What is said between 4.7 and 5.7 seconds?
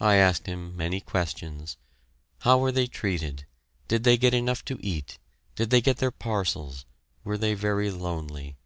eat? Did